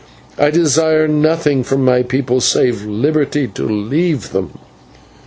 [0.35, 4.49] I desire nothing from my people save liberty to leave them."